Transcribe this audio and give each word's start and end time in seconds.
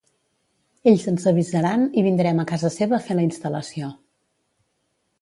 Ells 0.91 1.05
ens 1.11 1.25
avisaran 1.33 1.85
i 1.99 2.05
vindrem 2.09 2.43
a 2.43 2.49
Casa 2.55 2.75
seva 2.81 3.01
a 3.01 3.03
fer 3.11 3.21
la 3.21 3.29
instal·lació. 3.31 3.95